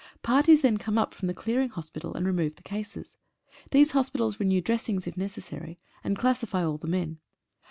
[0.23, 3.17] Parties then come up from the clearing hospital and remove the cases.
[3.69, 7.19] These hospitals renew dressings if necessary, and classify all the men.